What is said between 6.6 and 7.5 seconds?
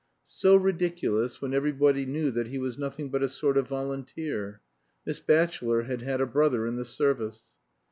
in "the Service").